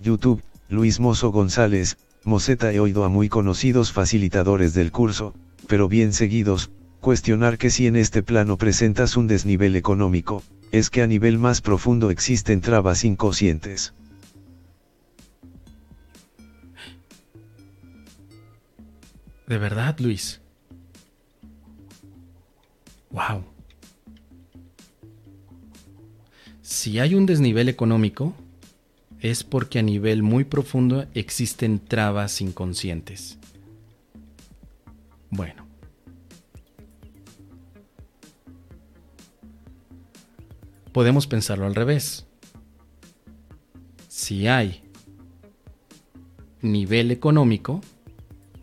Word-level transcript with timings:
YouTube, 0.00 0.42
Luis 0.68 0.98
Mozo 0.98 1.30
González, 1.30 1.98
Moseta 2.24 2.72
he 2.72 2.80
oído 2.80 3.04
a 3.04 3.08
muy 3.08 3.28
conocidos 3.28 3.92
facilitadores 3.92 4.72
del 4.72 4.92
curso, 4.92 5.34
pero 5.66 5.88
bien 5.88 6.12
seguidos, 6.12 6.70
cuestionar 7.00 7.58
que 7.58 7.70
si 7.70 7.86
en 7.86 7.96
este 7.96 8.22
plano 8.22 8.56
presentas 8.56 9.16
un 9.16 9.26
desnivel 9.26 9.76
económico, 9.76 10.42
es 10.72 10.90
que 10.90 11.02
a 11.02 11.06
nivel 11.06 11.38
más 11.38 11.60
profundo 11.60 12.10
existen 12.10 12.60
trabas 12.60 13.04
inconscientes. 13.04 13.94
De 19.46 19.58
verdad, 19.58 19.98
Luis. 19.98 20.40
Wow. 23.10 23.44
Si 26.62 27.00
hay 27.00 27.16
un 27.16 27.26
desnivel 27.26 27.68
económico, 27.68 28.32
es 29.20 29.44
porque 29.44 29.78
a 29.78 29.82
nivel 29.82 30.22
muy 30.22 30.44
profundo 30.44 31.06
existen 31.14 31.78
trabas 31.78 32.40
inconscientes. 32.40 33.38
Bueno. 35.30 35.66
Podemos 40.92 41.26
pensarlo 41.26 41.66
al 41.66 41.74
revés. 41.74 42.26
Si 44.08 44.48
hay 44.48 44.82
nivel 46.62 47.10
económico, 47.10 47.80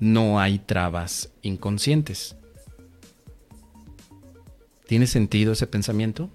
no 0.00 0.40
hay 0.40 0.58
trabas 0.58 1.30
inconscientes. 1.42 2.36
¿Tiene 4.86 5.06
sentido 5.06 5.52
ese 5.52 5.66
pensamiento? 5.66 6.30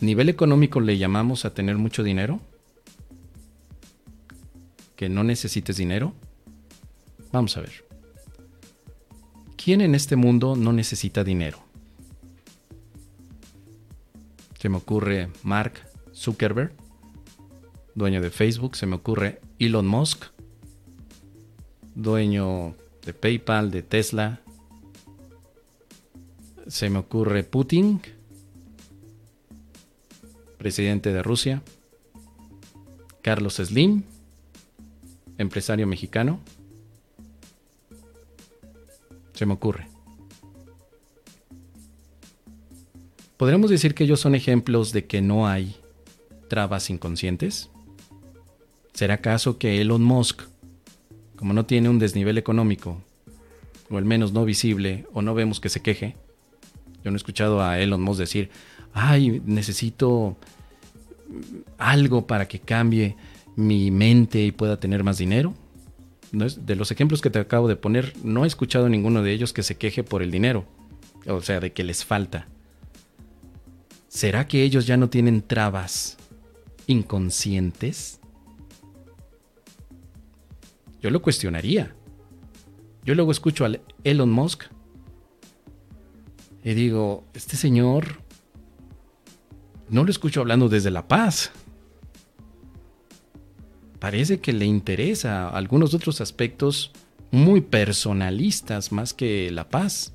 ¿Nivel 0.00 0.30
económico 0.30 0.80
le 0.80 0.96
llamamos 0.96 1.44
a 1.44 1.52
tener 1.52 1.76
mucho 1.76 2.02
dinero? 2.02 2.40
¿Que 4.96 5.08
no 5.08 5.24
necesites 5.24 5.76
dinero? 5.76 6.14
Vamos 7.32 7.56
a 7.56 7.60
ver. 7.60 7.84
¿Quién 9.62 9.82
en 9.82 9.94
este 9.94 10.16
mundo 10.16 10.56
no 10.56 10.72
necesita 10.72 11.22
dinero? 11.22 11.58
Se 14.58 14.70
me 14.70 14.78
ocurre 14.78 15.28
Mark 15.42 15.74
Zuckerberg, 16.14 16.72
dueño 17.94 18.22
de 18.22 18.30
Facebook, 18.30 18.76
se 18.76 18.86
me 18.86 18.96
ocurre 18.96 19.40
Elon 19.58 19.86
Musk, 19.86 20.24
dueño 21.94 22.74
de 23.04 23.12
PayPal, 23.12 23.70
de 23.70 23.82
Tesla, 23.82 24.40
se 26.66 26.88
me 26.88 26.98
ocurre 26.98 27.42
Putin, 27.42 28.00
presidente 30.60 31.10
de 31.10 31.22
Rusia, 31.22 31.62
Carlos 33.22 33.54
Slim, 33.54 34.02
empresario 35.38 35.86
mexicano, 35.86 36.38
se 39.32 39.46
me 39.46 39.54
ocurre. 39.54 39.88
¿Podríamos 43.38 43.70
decir 43.70 43.94
que 43.94 44.04
ellos 44.04 44.20
son 44.20 44.34
ejemplos 44.34 44.92
de 44.92 45.06
que 45.06 45.22
no 45.22 45.48
hay 45.48 45.76
trabas 46.48 46.90
inconscientes? 46.90 47.70
¿Será 48.92 49.14
acaso 49.14 49.56
que 49.56 49.80
Elon 49.80 50.02
Musk, 50.04 50.42
como 51.36 51.54
no 51.54 51.64
tiene 51.64 51.88
un 51.88 51.98
desnivel 51.98 52.36
económico, 52.36 53.00
o 53.88 53.96
al 53.96 54.04
menos 54.04 54.34
no 54.34 54.44
visible, 54.44 55.06
o 55.14 55.22
no 55.22 55.34
vemos 55.34 55.58
que 55.58 55.70
se 55.70 55.80
queje? 55.80 56.16
Yo 57.02 57.10
no 57.10 57.14
he 57.14 57.16
escuchado 57.16 57.62
a 57.62 57.78
Elon 57.80 58.02
Musk 58.02 58.20
decir, 58.20 58.50
ay, 58.92 59.42
necesito 59.44 60.36
algo 61.78 62.26
para 62.26 62.48
que 62.48 62.60
cambie 62.60 63.16
mi 63.56 63.90
mente 63.90 64.42
y 64.42 64.52
pueda 64.52 64.78
tener 64.78 65.04
más 65.04 65.18
dinero. 65.18 65.54
de 66.32 66.76
los 66.76 66.90
ejemplos 66.92 67.20
que 67.20 67.30
te 67.30 67.40
acabo 67.40 67.66
de 67.66 67.76
poner, 67.76 68.14
no 68.22 68.44
he 68.44 68.46
escuchado 68.46 68.88
ninguno 68.88 69.22
de 69.22 69.32
ellos 69.32 69.52
que 69.52 69.62
se 69.62 69.76
queje 69.76 70.04
por 70.04 70.22
el 70.22 70.30
dinero, 70.30 70.64
o 71.26 71.40
sea, 71.40 71.60
de 71.60 71.72
que 71.72 71.82
les 71.82 72.04
falta. 72.04 72.46
¿Será 74.08 74.46
que 74.46 74.62
ellos 74.62 74.86
ya 74.86 74.96
no 74.96 75.08
tienen 75.08 75.42
trabas 75.42 76.16
inconscientes? 76.86 78.20
Yo 81.00 81.10
lo 81.10 81.22
cuestionaría. 81.22 81.94
Yo 83.04 83.14
luego 83.14 83.32
escucho 83.32 83.64
a 83.64 83.72
Elon 84.04 84.30
Musk 84.30 84.64
y 86.62 86.74
digo, 86.74 87.24
este 87.34 87.56
señor 87.56 88.20
no 89.90 90.04
lo 90.04 90.10
escucho 90.10 90.40
hablando 90.40 90.68
desde 90.68 90.90
la 90.90 91.06
paz. 91.06 91.50
Parece 93.98 94.40
que 94.40 94.52
le 94.52 94.64
interesa 94.64 95.48
algunos 95.48 95.92
otros 95.92 96.20
aspectos 96.20 96.92
muy 97.30 97.60
personalistas 97.60 98.92
más 98.92 99.12
que 99.12 99.50
la 99.50 99.68
paz. 99.68 100.12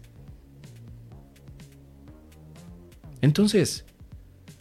Entonces, 3.22 3.85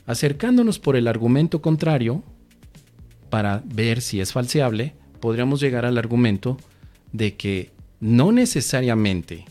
acercándonos 0.07 0.79
por 0.79 0.97
el 0.97 1.09
argumento 1.09 1.63
contrario, 1.63 2.23
para 3.31 3.63
ver 3.65 4.01
si 4.01 4.21
es 4.21 4.33
falseable, 4.33 4.95
podríamos 5.21 5.61
llegar 5.61 5.85
al 5.85 5.99
argumento 5.99 6.57
de 7.13 7.35
que 7.37 7.73
no 8.01 8.31
necesariamente 8.31 9.45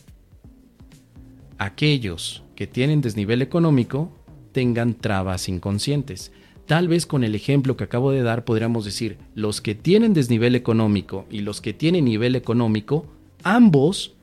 aquellos 1.57 2.43
que 2.55 2.67
tienen 2.67 3.01
desnivel 3.01 3.41
económico 3.41 4.22
tengan 4.53 4.93
trabas 4.93 5.49
inconscientes. 5.49 6.31
Tal 6.65 6.87
vez 6.87 7.05
con 7.05 7.25
el 7.25 7.35
ejemplo 7.35 7.75
que 7.75 7.83
acabo 7.83 8.11
de 8.11 8.23
dar 8.23 8.45
podríamos 8.45 8.85
decir, 8.85 9.17
los 9.35 9.59
que 9.59 9.75
tienen 9.75 10.13
desnivel 10.13 10.55
económico 10.55 11.25
y 11.29 11.41
los 11.41 11.59
que 11.59 11.73
tienen 11.73 12.05
nivel 12.05 12.37
económico, 12.37 13.05
ambos 13.43 14.13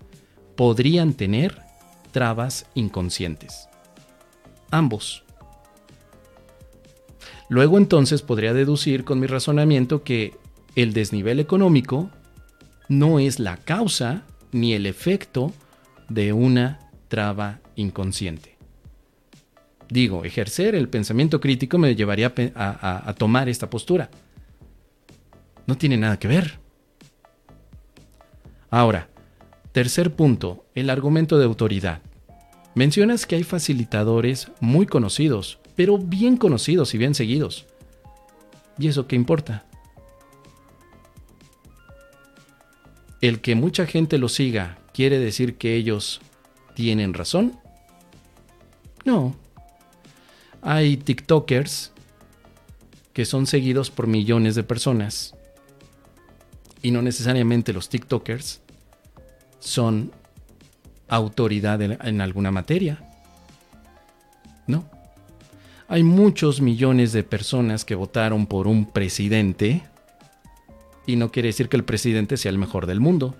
podrían 0.57 1.13
tener 1.13 1.59
trabas 2.13 2.67
inconscientes. 2.75 3.69
Ambos. 4.71 5.25
Luego 7.49 7.79
entonces 7.79 8.23
podría 8.23 8.55
deducir 8.55 9.05
con 9.05 9.21
mi 9.21 9.27
razonamiento 9.27 10.03
que 10.03 10.35
el 10.77 10.93
desnivel 10.93 11.41
económico 11.41 12.11
no 12.89 13.19
es 13.19 13.39
la 13.39 13.57
causa 13.57 14.25
ni 14.53 14.73
el 14.75 14.87
efecto 14.87 15.53
de 16.09 16.33
una 16.33 16.79
traba 17.09 17.61
inconsciente. 17.77 18.59
Digo, 19.91 20.25
ejercer 20.25 20.77
el 20.77 20.89
pensamiento 20.89 21.41
crítico 21.41 21.77
me 21.77 21.97
llevaría 21.97 22.33
a, 22.55 23.15
tomar 23.19 23.49
esta 23.49 23.69
postura. 23.69 24.09
No 25.67 25.77
tiene 25.77 25.97
nada 25.97 26.17
que 26.17 26.28
ver. 26.28 26.61
Ahora, 28.71 29.09
tercer 29.73 30.15
punto, 30.15 30.65
el 30.77 30.91
argumento 30.91 31.39
de 31.39 31.45
autoridad. 31.45 32.03
Mencionas 32.77 33.27
que 33.27 33.34
hay 33.34 33.43
facilitadores 33.43 34.53
muy 34.61 34.87
conocidos, 34.87 35.59
pero 35.75 35.99
bien 35.99 36.37
conocidos 36.37 36.95
y 36.95 36.99
bien 36.99 37.17
seguidos. 37.17 37.67
¿Y 38.79 38.87
eso 38.87 39.09
qué 39.09 39.17
importa? 39.17 39.67
¿El 43.21 43.41
que 43.41 43.56
mucha 43.56 43.87
gente 43.87 44.19
lo 44.19 44.29
siga 44.29 44.79
quiere 44.95 45.19
decir 45.19 45.56
que 45.56 45.75
ellos 45.75 46.21
tienen 46.75 47.12
razón? 47.12 47.59
No, 49.05 49.34
hay 50.62 50.97
TikTokers 50.97 51.93
que 53.12 53.25
son 53.25 53.47
seguidos 53.47 53.91
por 53.91 54.06
millones 54.06 54.54
de 54.54 54.62
personas. 54.62 55.34
Y 56.82 56.91
no 56.91 57.03
necesariamente 57.03 57.72
los 57.72 57.88
TikTokers 57.88 58.60
son 59.59 60.12
autoridad 61.09 61.82
en, 61.82 62.20
alguna 62.20 62.50
materia. 62.50 63.03
No. 64.67 64.88
Hay 65.88 66.02
muchos 66.02 66.61
millones 66.61 67.12
de 67.12 67.25
personas 67.25 67.85
que 67.85 67.96
votaron 67.96 68.46
por 68.46 68.67
un 68.67 68.87
presidente 68.87 69.82
y 71.05 71.17
no 71.17 71.32
quiere 71.32 71.49
decir 71.49 71.69
que 71.69 71.76
el 71.76 71.85
presidente 71.85 72.37
sea 72.37 72.50
el 72.50 72.58
mejor 72.58 72.87
del 72.87 73.00
mundo, 73.00 73.37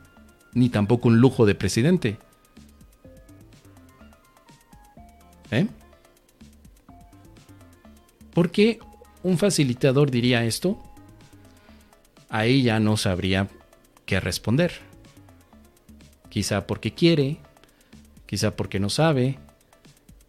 ni 0.53 0.69
tampoco 0.69 1.09
un 1.09 1.21
lujo 1.21 1.47
de 1.47 1.55
presidente. 1.55 2.19
¿Eh? 5.53 5.69
¿Por 8.33 8.51
qué 8.51 8.79
un 9.23 9.39
facilitador 9.39 10.11
diría 10.11 10.45
esto? 10.45 10.79
Ahí 12.29 12.63
ya 12.63 12.79
no 12.79 12.97
sabría 12.97 13.49
qué 14.07 14.21
responder. 14.21 14.73
Quizá 16.29 16.67
porque 16.67 16.95
quiere, 16.95 17.39
quizá 18.27 18.55
porque 18.55 18.79
no 18.79 18.89
sabe, 18.89 19.39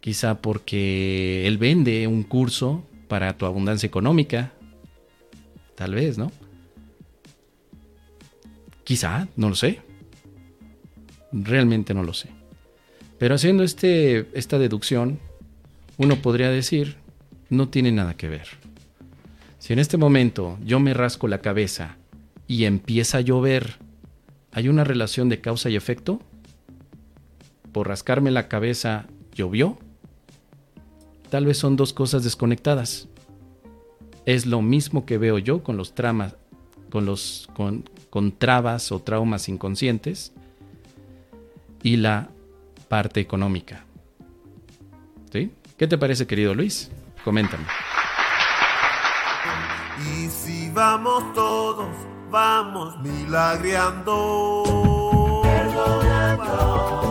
quizá 0.00 0.42
porque 0.42 1.46
él 1.46 1.58
vende 1.58 2.06
un 2.08 2.24
curso 2.24 2.84
para 3.06 3.36
tu 3.36 3.46
abundancia 3.46 3.86
económica. 3.86 4.52
Tal 5.76 5.94
vez, 5.94 6.18
¿no? 6.18 6.32
Quizá, 8.84 9.28
no 9.36 9.48
lo 9.48 9.54
sé. 9.54 9.80
Realmente 11.30 11.94
no 11.94 12.02
lo 12.02 12.14
sé. 12.14 12.28
Pero 13.18 13.36
haciendo 13.36 13.62
este, 13.62 14.26
esta 14.36 14.58
deducción, 14.58 15.20
uno 15.96 16.16
podría 16.16 16.50
decir 16.50 16.96
no 17.52 17.68
tiene 17.68 17.92
nada 17.92 18.14
que 18.14 18.28
ver. 18.28 18.48
Si 19.58 19.72
en 19.72 19.78
este 19.78 19.98
momento 19.98 20.58
yo 20.64 20.80
me 20.80 20.94
rasco 20.94 21.28
la 21.28 21.42
cabeza 21.42 21.96
y 22.48 22.64
empieza 22.64 23.18
a 23.18 23.20
llover, 23.20 23.76
¿hay 24.52 24.68
una 24.68 24.84
relación 24.84 25.28
de 25.28 25.40
causa 25.40 25.68
y 25.68 25.76
efecto? 25.76 26.20
Por 27.70 27.88
rascarme 27.88 28.30
la 28.30 28.48
cabeza, 28.48 29.06
¿llovió? 29.34 29.78
Tal 31.28 31.44
vez 31.44 31.58
son 31.58 31.76
dos 31.76 31.92
cosas 31.92 32.24
desconectadas. 32.24 33.08
Es 34.24 34.46
lo 34.46 34.62
mismo 34.62 35.04
que 35.04 35.18
veo 35.18 35.38
yo 35.38 35.62
con 35.62 35.76
los 35.76 35.94
tramas, 35.94 36.36
con 36.90 37.04
los 37.04 37.48
con, 37.54 37.84
trabas 38.32 38.92
o 38.92 39.00
traumas 39.00 39.48
inconscientes 39.48 40.32
y 41.82 41.96
la 41.96 42.30
parte 42.88 43.20
económica. 43.20 43.84
¿Qué 45.30 45.88
te 45.88 45.98
parece, 45.98 46.26
querido 46.26 46.54
Luis? 46.54 46.90
Coméntame. 47.24 47.64
Y 49.98 50.28
si 50.28 50.70
vamos 50.70 51.32
todos, 51.34 51.88
vamos 52.30 52.98
milagreando. 53.00 54.64
Perdonando. 55.44 57.01